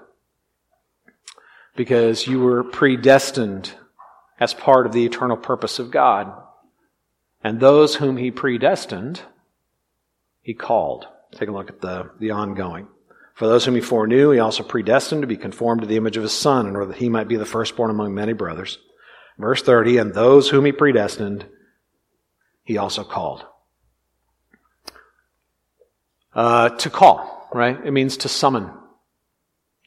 [1.76, 3.72] because you were predestined
[4.38, 6.32] as part of the eternal purpose of God.
[7.44, 9.20] And those whom he predestined,
[10.40, 11.06] he called.
[11.32, 12.88] Take a look at the, the ongoing.
[13.34, 16.22] For those whom he foreknew, he also predestined to be conformed to the image of
[16.22, 18.78] his son, in order that he might be the firstborn among many brothers.
[19.38, 21.44] Verse 30, and those whom he predestined,
[22.62, 23.44] he also called.
[26.32, 27.78] Uh, to call, right?
[27.84, 28.70] It means to summon,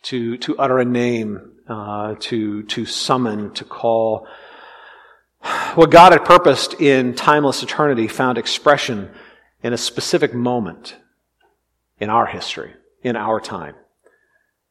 [0.03, 4.27] to, to utter a name, uh, to, to summon, to call.
[5.75, 9.11] What God had purposed in timeless eternity found expression
[9.61, 10.95] in a specific moment
[11.99, 12.73] in our history,
[13.03, 13.75] in our time.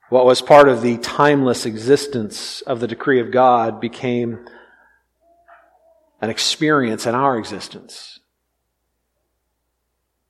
[0.08, 4.46] What was part of the timeless existence of the decree of God became
[6.20, 8.20] an experience in our existence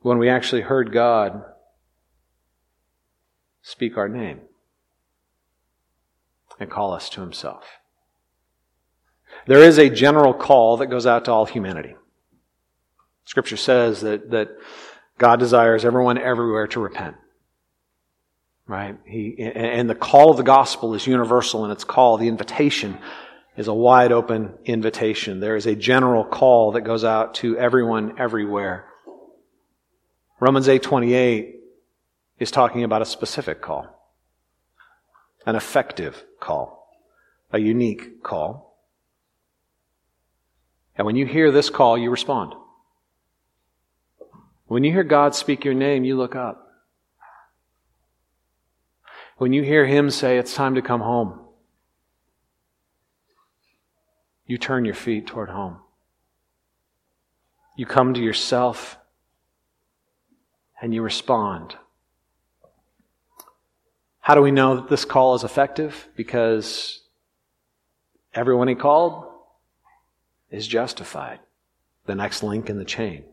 [0.00, 1.42] when we actually heard God
[3.62, 4.40] speak our name
[6.58, 7.64] and call us to Himself.
[9.46, 11.94] There is a general call that goes out to all humanity.
[13.24, 14.50] Scripture says that, that
[15.18, 17.16] God desires everyone everywhere to repent.
[18.66, 18.96] Right?
[19.04, 22.16] He, and the call of the gospel is universal in its call.
[22.16, 22.98] The invitation
[23.56, 25.38] is a wide open invitation.
[25.40, 28.86] There is a general call that goes out to everyone everywhere.
[30.40, 31.54] Romans 8:28
[32.38, 33.86] is talking about a specific call.
[35.46, 36.90] An effective call.
[37.52, 38.65] A unique call.
[40.96, 42.54] And when you hear this call, you respond.
[44.66, 46.62] When you hear God speak your name, you look up.
[49.38, 51.40] When you hear Him say, It's time to come home,
[54.46, 55.78] you turn your feet toward home.
[57.76, 58.96] You come to yourself
[60.80, 61.76] and you respond.
[64.20, 66.08] How do we know that this call is effective?
[66.16, 67.02] Because
[68.34, 69.26] everyone he called
[70.50, 71.40] is justified.
[72.06, 73.24] The next link in the chain.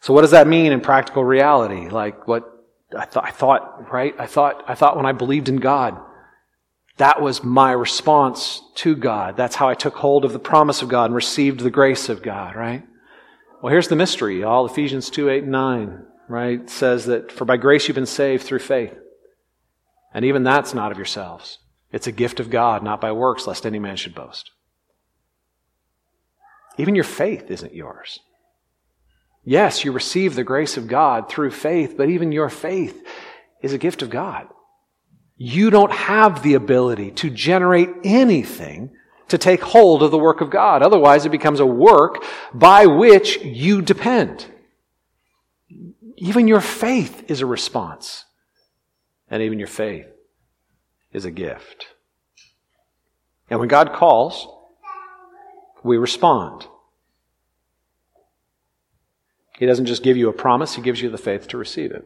[0.00, 1.88] So what does that mean in practical reality?
[1.88, 2.44] Like what
[2.96, 4.14] I, th- I thought, right?
[4.18, 5.98] I thought, I thought when I believed in God,
[6.98, 9.36] that was my response to God.
[9.36, 12.22] That's how I took hold of the promise of God and received the grace of
[12.22, 12.84] God, right?
[13.60, 14.42] Well, here's the mystery.
[14.44, 18.44] All Ephesians 2, 8, and 9, right, says that for by grace you've been saved
[18.44, 18.96] through faith.
[20.14, 21.58] And even that's not of yourselves.
[21.92, 24.50] It's a gift of God, not by works, lest any man should boast.
[26.78, 28.20] Even your faith isn't yours.
[29.44, 33.06] Yes, you receive the grace of God through faith, but even your faith
[33.62, 34.48] is a gift of God.
[35.36, 38.90] You don't have the ability to generate anything
[39.28, 40.82] to take hold of the work of God.
[40.82, 44.46] Otherwise, it becomes a work by which you depend.
[46.16, 48.24] Even your faith is a response.
[49.28, 50.06] And even your faith
[51.12, 51.86] is a gift.
[53.50, 54.48] And when God calls,
[55.86, 56.66] we respond.
[59.58, 62.04] He doesn't just give you a promise, He gives you the faith to receive it.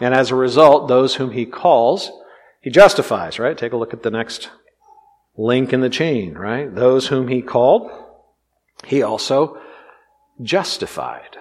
[0.00, 2.10] And as a result, those whom He calls,
[2.60, 3.56] He justifies, right?
[3.56, 4.50] Take a look at the next
[5.36, 6.74] link in the chain, right?
[6.74, 7.90] Those whom He called,
[8.84, 9.60] He also
[10.42, 11.36] justified.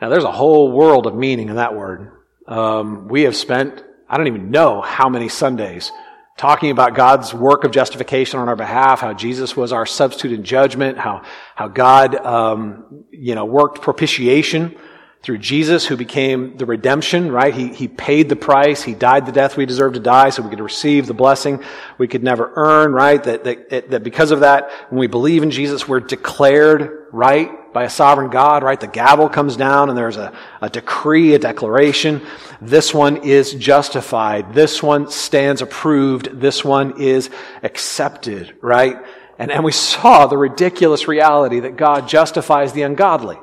[0.00, 2.12] Now, there's a whole world of meaning in that word.
[2.46, 5.90] Um, we have spent, I don't even know how many Sundays
[6.36, 10.44] talking about God's work of justification on our behalf, how Jesus was our substitute in
[10.44, 11.22] judgment, how,
[11.54, 14.76] how God, um, you know, worked propitiation
[15.22, 17.52] through Jesus who became the redemption, right?
[17.52, 18.82] He, he paid the price.
[18.82, 21.64] He died the death we deserve to die so we could receive the blessing
[21.98, 23.22] we could never earn, right?
[23.24, 27.84] That, that, that because of that, when we believe in Jesus, we're declared right by
[27.84, 28.80] a sovereign God, right?
[28.80, 32.22] The gavel comes down and there's a, a decree, a declaration.
[32.58, 34.54] This one is justified.
[34.54, 36.40] This one stands approved.
[36.40, 37.28] This one is
[37.62, 38.96] accepted, right?
[39.38, 43.36] And, and we saw the ridiculous reality that God justifies the ungodly,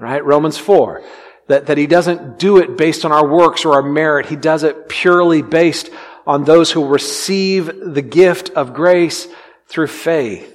[0.00, 0.24] right?
[0.24, 1.04] Romans 4.
[1.48, 4.24] That, that he doesn't do it based on our works or our merit.
[4.24, 5.90] He does it purely based
[6.26, 9.28] on those who receive the gift of grace
[9.66, 10.50] through faith.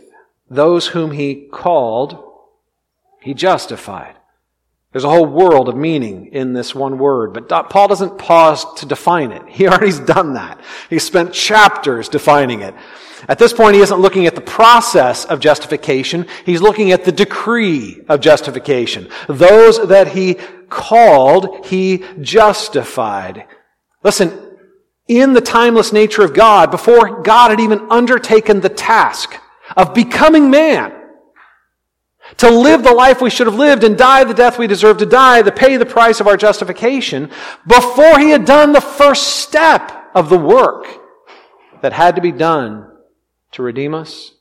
[0.49, 2.25] Those whom he called,
[3.21, 4.15] he justified.
[4.91, 8.85] There's a whole world of meaning in this one word, but Paul doesn't pause to
[8.85, 9.43] define it.
[9.47, 10.59] He already's done that.
[10.89, 12.73] He spent chapters defining it.
[13.27, 16.25] At this point, he isn't looking at the process of justification.
[16.45, 19.09] He's looking at the decree of justification.
[19.27, 20.35] Those that he
[20.69, 23.45] called, he justified.
[24.03, 24.57] Listen,
[25.07, 29.35] in the timeless nature of God, before God had even undertaken the task
[29.75, 30.93] of becoming man,
[32.37, 35.05] to live the life we should have lived and die the death we deserve to
[35.05, 37.29] die, to pay the price of our justification,
[37.67, 40.87] before he had done the first step of the work
[41.81, 42.89] that had to be done
[43.51, 44.33] to redeem us,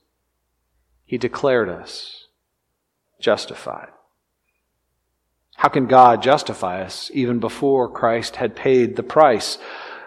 [1.04, 2.26] he declared us
[3.20, 3.88] justified.
[5.56, 9.58] How can God justify us even before Christ had paid the price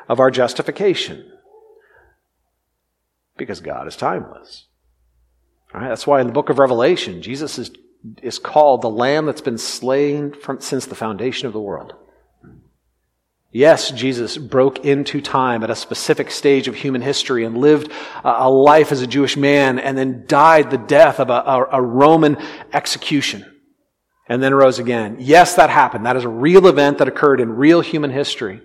[0.07, 1.29] of our justification?
[3.35, 4.67] Because God is timeless.
[5.73, 7.71] That's why in the book of Revelation, Jesus is,
[8.21, 11.95] is called the Lamb that's been slain from, since the foundation of the world.
[13.53, 17.91] Yes, Jesus broke into time at a specific stage of human history and lived
[18.23, 22.37] a life as a Jewish man and then died the death of a, a Roman
[22.71, 23.45] execution
[24.29, 25.17] and then rose again.
[25.19, 26.05] Yes, that happened.
[26.05, 28.61] That is a real event that occurred in real human history.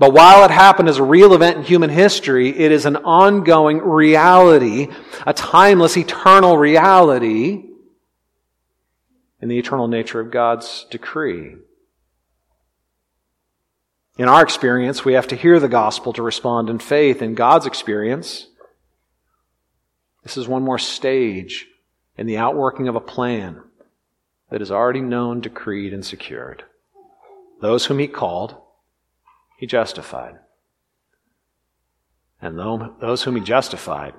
[0.00, 3.80] But while it happened as a real event in human history, it is an ongoing
[3.80, 4.88] reality,
[5.26, 7.66] a timeless, eternal reality
[9.42, 11.56] in the eternal nature of God's decree.
[14.16, 17.20] In our experience, we have to hear the gospel to respond in faith.
[17.20, 18.46] In God's experience,
[20.22, 21.66] this is one more stage
[22.16, 23.60] in the outworking of a plan
[24.50, 26.64] that is already known, decreed, and secured.
[27.60, 28.56] Those whom He called,
[29.60, 30.36] he justified.
[32.40, 34.14] And those whom he justified,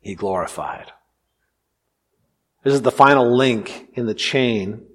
[0.00, 0.92] he glorified.
[2.62, 4.86] This is the final link in the chain.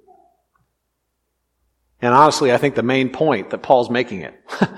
[2.02, 4.34] And honestly, I think the main point that Paul's making it.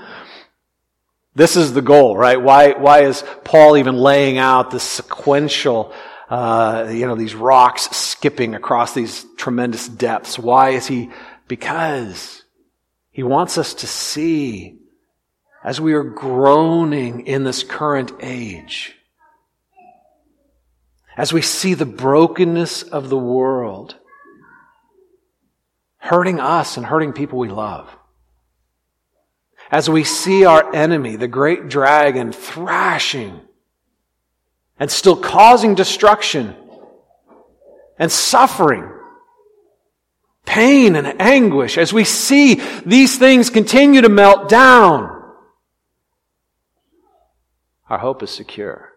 [1.32, 2.42] This is the goal, right?
[2.42, 5.94] Why, why is Paul even laying out this sequential,
[6.28, 10.40] uh, you know, these rocks skipping across these tremendous depths?
[10.40, 11.08] Why is he?
[11.46, 12.39] Because
[13.10, 14.78] he wants us to see
[15.62, 18.96] as we are groaning in this current age,
[21.16, 23.96] as we see the brokenness of the world
[25.98, 27.94] hurting us and hurting people we love,
[29.70, 33.40] as we see our enemy, the great dragon, thrashing
[34.78, 36.56] and still causing destruction
[37.98, 38.90] and suffering,
[40.50, 45.22] pain and anguish, as we see these things continue to melt down,
[47.88, 48.90] our hope is secure.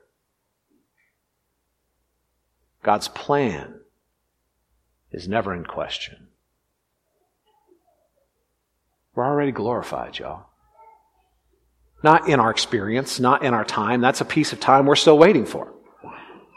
[2.81, 3.81] God's plan
[5.11, 6.27] is never in question.
[9.13, 10.47] We're already glorified, y'all.
[12.01, 14.01] Not in our experience, not in our time.
[14.01, 15.71] That's a piece of time we're still waiting for.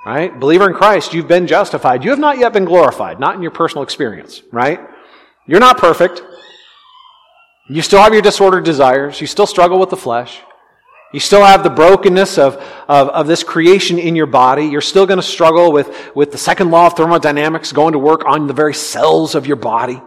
[0.07, 0.39] Right?
[0.39, 2.05] Believer in Christ, you've been justified.
[2.05, 4.79] You have not yet been glorified, not in your personal experience, right?
[5.49, 6.23] You're not perfect.
[7.69, 9.21] You still have your disordered desires.
[9.21, 10.41] You still struggle with the flesh.
[11.13, 12.55] You still have the brokenness of,
[12.89, 14.67] of, of this creation in your body.
[14.67, 18.25] You're still going to struggle with, with the second law of thermodynamics going to work
[18.27, 20.01] on the very cells of your body.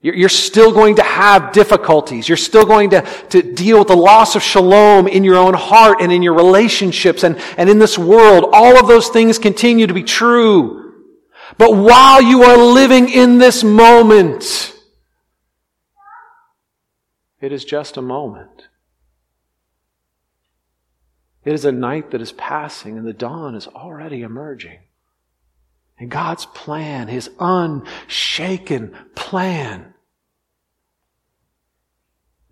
[0.00, 2.28] You're still going to have difficulties.
[2.28, 6.00] You're still going to, to deal with the loss of shalom in your own heart
[6.00, 8.48] and in your relationships and, and in this world.
[8.52, 10.94] All of those things continue to be true.
[11.56, 14.72] But while you are living in this moment,
[17.40, 18.68] it is just a moment.
[21.44, 24.78] It is a night that is passing and the dawn is already emerging.
[25.98, 29.94] And God's plan, His unshaken plan,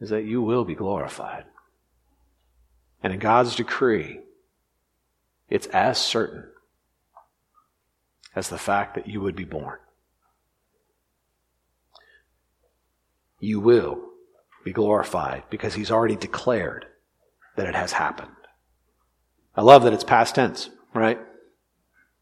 [0.00, 1.44] is that you will be glorified.
[3.02, 4.20] And in God's decree,
[5.48, 6.44] it's as certain
[8.34, 9.78] as the fact that you would be born.
[13.38, 14.00] You will
[14.64, 16.86] be glorified because He's already declared
[17.56, 18.30] that it has happened.
[19.54, 21.18] I love that it's past tense, right?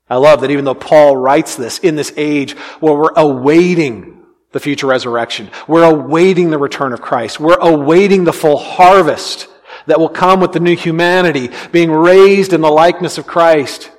[0.09, 4.61] I love that even though Paul writes this in this age where we're awaiting the
[4.61, 9.49] future resurrection, we're awaiting the return of Christ, we're awaiting the full harvest
[9.87, 13.91] that will come with the new humanity being raised in the likeness of Christ.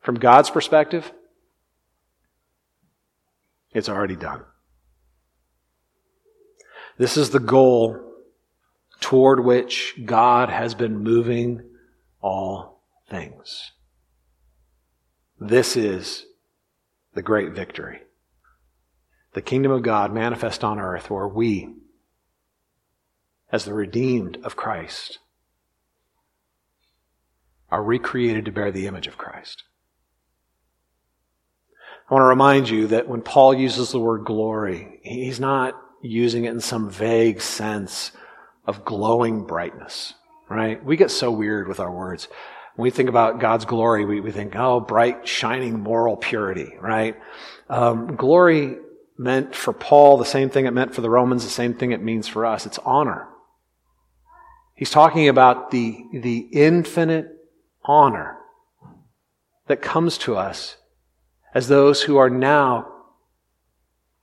[0.00, 1.12] From God's perspective,
[3.72, 4.44] it's already done.
[6.96, 7.98] This is the goal
[9.00, 11.62] toward which God has been moving
[12.20, 13.72] all things.
[15.40, 16.26] This is
[17.14, 18.02] the great victory.
[19.32, 21.74] The kingdom of God manifest on earth, where we,
[23.50, 25.18] as the redeemed of Christ,
[27.70, 29.64] are recreated to bear the image of Christ.
[32.10, 36.44] I want to remind you that when Paul uses the word glory, he's not using
[36.44, 38.10] it in some vague sense
[38.66, 40.14] of glowing brightness,
[40.48, 40.84] right?
[40.84, 42.28] We get so weird with our words.
[42.80, 47.14] When we think about God's glory, we, we think, oh, bright, shining moral purity, right?
[47.68, 48.78] Um, glory
[49.18, 52.02] meant for Paul the same thing it meant for the Romans, the same thing it
[52.02, 52.64] means for us.
[52.64, 53.28] It's honor.
[54.74, 57.28] He's talking about the, the infinite
[57.84, 58.38] honor
[59.66, 60.78] that comes to us
[61.52, 62.90] as those who are now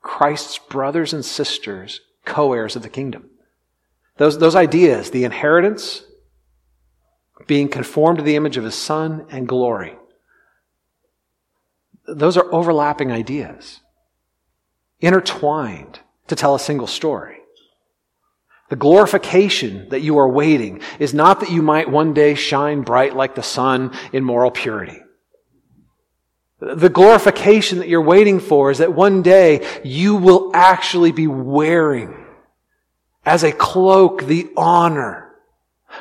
[0.01, 3.29] Christ's brothers and sisters, co heirs of the kingdom.
[4.17, 6.06] Those, those ideas, the inheritance,
[7.47, 9.95] being conformed to the image of his son and glory.
[12.07, 13.81] Those are overlapping ideas,
[14.99, 17.37] intertwined to tell a single story.
[18.69, 23.15] The glorification that you are waiting is not that you might one day shine bright
[23.15, 25.01] like the sun in moral purity.
[26.59, 32.25] The glorification that you're waiting for is that one day you will actually be wearing
[33.25, 35.26] as a cloak the honor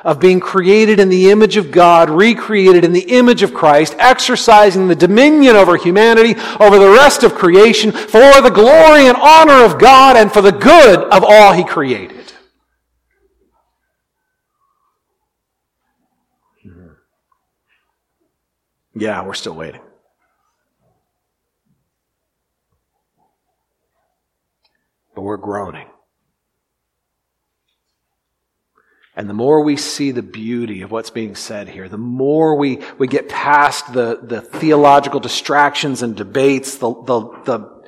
[0.05, 4.89] of being created in the image of God, recreated in the image of Christ, exercising
[4.89, 9.79] the dominion over humanity, over the rest of creation, for the glory and honor of
[9.79, 12.33] God and for the good of all He created.
[18.99, 19.83] Yeah, we're still waiting.
[25.15, 25.89] But we're groaning.
[29.17, 32.81] And the more we see the beauty of what's being said here, the more we,
[32.99, 37.83] we get past the, the theological distractions and debates, the, the, the,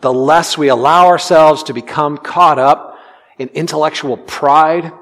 [0.00, 2.98] the less we allow ourselves to become caught up
[3.38, 4.92] in intellectual pride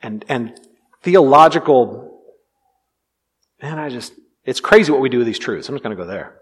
[0.00, 0.58] and, and
[1.02, 2.20] theological,
[3.62, 4.12] man, I just,
[4.44, 5.68] it's crazy what we do with these truths.
[5.68, 6.40] I'm just going to go there.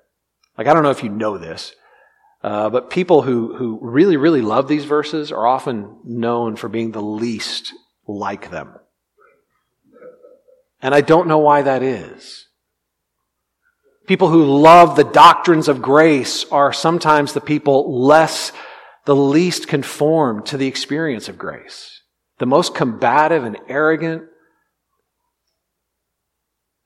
[0.56, 1.74] Like, I don't know if you know this,
[2.46, 6.92] uh, but people who, who really, really love these verses are often known for being
[6.92, 7.72] the least
[8.06, 8.72] like them.
[10.80, 12.46] And I don't know why that is.
[14.06, 18.52] People who love the doctrines of grace are sometimes the people less,
[19.06, 22.00] the least conformed to the experience of grace.
[22.38, 24.22] The most combative and arrogant.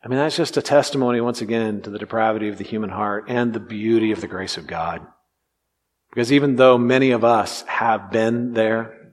[0.03, 3.25] I mean, that's just a testimony, once again, to the depravity of the human heart
[3.29, 5.07] and the beauty of the grace of God.
[6.11, 9.13] Because even though many of us have been there,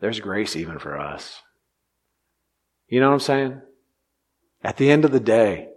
[0.00, 1.42] there's grace even for us.
[2.88, 3.60] You know what I'm saying?
[4.64, 5.68] At the end of the day,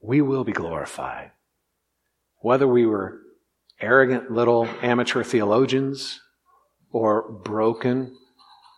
[0.00, 1.30] we will be glorified.
[2.40, 3.20] Whether we were
[3.80, 6.20] arrogant little amateur theologians
[6.90, 8.16] or broken,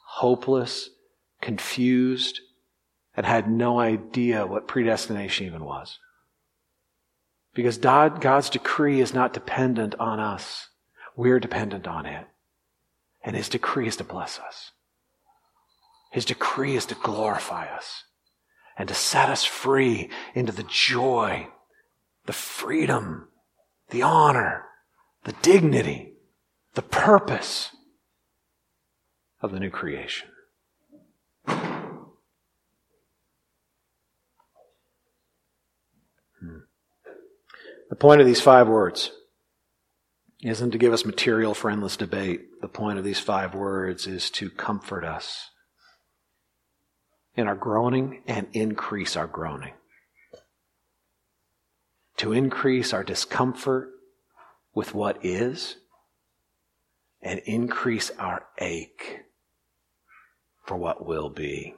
[0.06, 0.90] hopeless,
[1.40, 2.40] confused,
[3.16, 5.98] and had no idea what predestination even was.
[7.56, 10.68] Because God, God's decree is not dependent on us.
[11.16, 12.26] We're dependent on it.
[13.24, 14.72] And His decree is to bless us.
[16.12, 18.04] His decree is to glorify us
[18.76, 21.48] and to set us free into the joy,
[22.26, 23.28] the freedom,
[23.88, 24.66] the honor,
[25.24, 26.12] the dignity,
[26.74, 27.70] the purpose
[29.40, 30.28] of the new creation.
[37.88, 39.12] The point of these five words
[40.42, 42.60] isn't to give us material for endless debate.
[42.60, 45.50] The point of these five words is to comfort us
[47.34, 49.74] in our groaning and increase our groaning.
[52.18, 53.90] To increase our discomfort
[54.74, 55.76] with what is
[57.22, 59.20] and increase our ache
[60.64, 61.74] for what will be.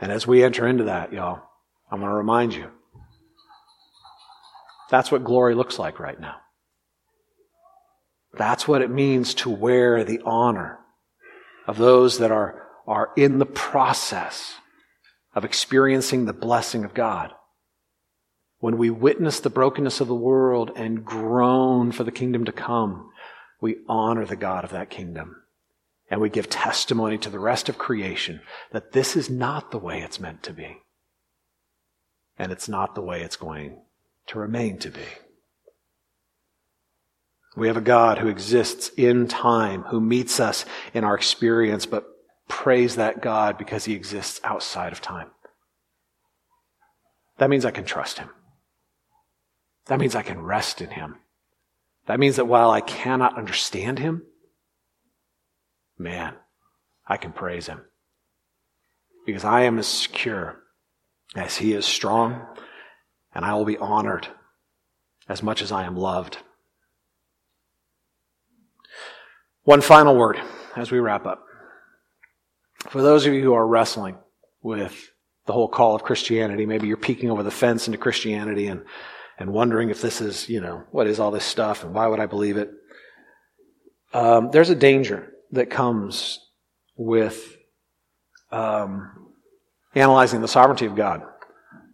[0.00, 1.42] And as we enter into that, y'all,
[1.90, 2.70] I'm going to remind you
[4.90, 6.36] that's what glory looks like right now.
[8.36, 10.78] That's what it means to wear the honor
[11.66, 14.54] of those that are, are in the process
[15.34, 17.32] of experiencing the blessing of God.
[18.60, 23.10] When we witness the brokenness of the world and groan for the kingdom to come,
[23.60, 25.36] we honor the God of that kingdom.
[26.10, 28.40] And we give testimony to the rest of creation
[28.72, 30.78] that this is not the way it's meant to be.
[32.38, 33.78] And it's not the way it's going
[34.28, 35.00] to remain to be.
[37.56, 40.64] We have a God who exists in time, who meets us
[40.94, 42.04] in our experience, but
[42.46, 45.30] praise that God because he exists outside of time.
[47.38, 48.30] That means I can trust him.
[49.86, 51.16] That means I can rest in him.
[52.06, 54.22] That means that while I cannot understand him,
[55.98, 56.34] man,
[57.06, 57.82] I can praise him.
[59.26, 60.60] Because I am as secure
[61.34, 62.46] as he is strong
[63.38, 64.26] and I will be honored
[65.28, 66.38] as much as I am loved.
[69.62, 70.40] One final word
[70.74, 71.44] as we wrap up.
[72.88, 74.16] For those of you who are wrestling
[74.60, 75.12] with
[75.46, 78.82] the whole call of Christianity, maybe you're peeking over the fence into Christianity and,
[79.38, 82.18] and wondering if this is, you know, what is all this stuff and why would
[82.18, 82.72] I believe it?
[84.12, 86.40] Um, there's a danger that comes
[86.96, 87.56] with
[88.50, 89.28] um,
[89.94, 91.22] analyzing the sovereignty of God.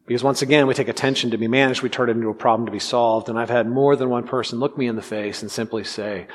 [0.06, 2.66] Because once again, we take attention to be managed, we turn it into a problem
[2.66, 3.28] to be solved.
[3.28, 6.26] And I've had more than one person look me in the face and simply say,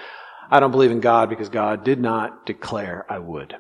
[0.50, 3.56] I don't believe in God because God did not declare I would.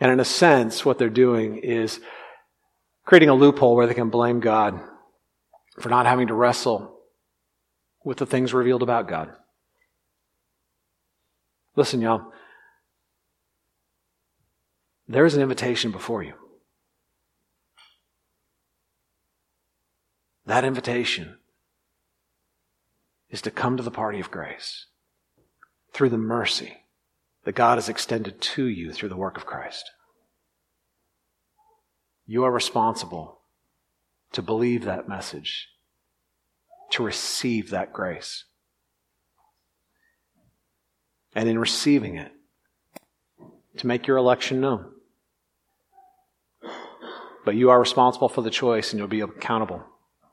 [0.00, 2.00] And in a sense, what they're doing is
[3.04, 4.80] creating a loophole where they can blame God
[5.80, 6.98] for not having to wrestle
[8.04, 9.30] with the things revealed about God.
[11.76, 12.32] Listen, y'all.
[15.06, 16.34] There's an invitation before you.
[20.48, 21.36] That invitation
[23.28, 24.86] is to come to the party of grace
[25.92, 26.78] through the mercy
[27.44, 29.90] that God has extended to you through the work of Christ.
[32.24, 33.40] You are responsible
[34.32, 35.68] to believe that message,
[36.92, 38.44] to receive that grace.
[41.34, 42.32] And in receiving it,
[43.76, 44.92] to make your election known.
[47.44, 49.84] But you are responsible for the choice and you'll be accountable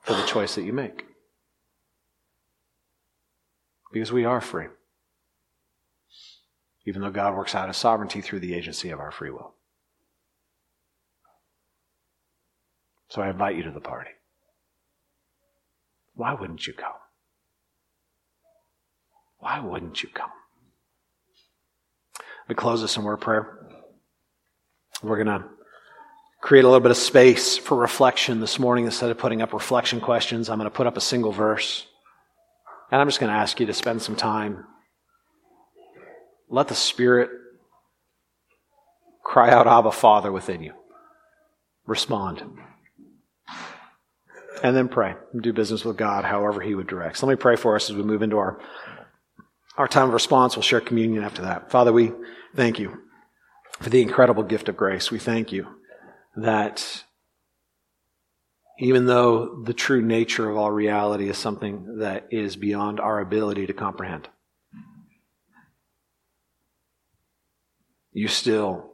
[0.06, 1.04] for the choice that you make.
[3.92, 4.66] Because we are free.
[6.86, 9.54] Even though God works out his sovereignty through the agency of our free will.
[13.08, 14.10] So I invite you to the party.
[16.14, 16.92] Why wouldn't you come?
[19.38, 20.30] Why wouldn't you come?
[22.48, 23.58] We close this in word prayer.
[25.02, 25.48] We're going to
[26.46, 28.84] create a little bit of space for reflection this morning.
[28.84, 31.84] Instead of putting up reflection questions, I'm going to put up a single verse.
[32.88, 34.64] And I'm just going to ask you to spend some time.
[36.48, 37.30] Let the Spirit
[39.24, 40.72] cry out, Abba, Father, within you.
[41.84, 42.44] Respond.
[44.62, 45.16] And then pray.
[45.36, 47.18] Do business with God however He would direct.
[47.18, 48.60] So let me pray for us as we move into our,
[49.76, 50.54] our time of response.
[50.54, 51.72] We'll share communion after that.
[51.72, 52.12] Father, we
[52.54, 53.02] thank you
[53.80, 55.10] for the incredible gift of grace.
[55.10, 55.66] We thank you
[56.36, 57.04] that
[58.78, 63.66] even though the true nature of all reality is something that is beyond our ability
[63.66, 64.28] to comprehend,
[68.12, 68.92] you still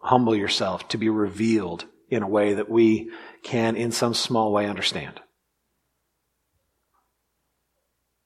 [0.00, 3.10] humble yourself to be revealed in a way that we
[3.42, 5.20] can, in some small way, understand.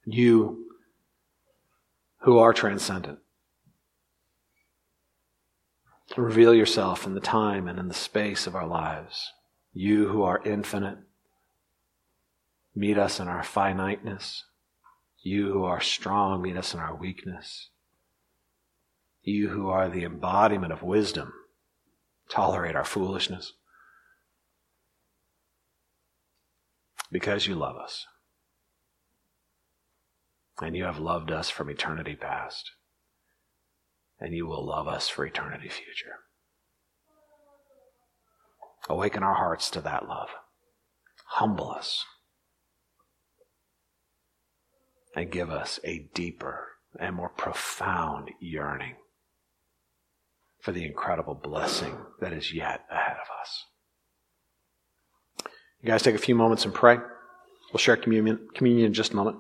[0.05, 0.67] You
[2.23, 3.21] who are transcendent.
[6.19, 9.33] Reveal yourself in the time and in the space of our lives.
[9.73, 10.99] You who are infinite,
[12.75, 14.43] meet us in our finiteness.
[15.23, 17.71] You who are strong, meet us in our weakness.
[19.23, 21.33] You who are the embodiment of wisdom,
[22.29, 23.53] tolerate our foolishness.
[27.13, 28.07] Because you love us.
[30.61, 32.73] And you have loved us from eternity past
[34.21, 36.17] and you will love us for eternity future.
[38.89, 40.29] Awaken our hearts to that love.
[41.27, 42.05] Humble us.
[45.15, 48.97] And give us a deeper and more profound yearning
[50.61, 53.65] for the incredible blessing that is yet ahead of us.
[55.83, 56.99] You guys take a few moments and pray.
[57.73, 59.39] We'll share communion, communion in just a moment.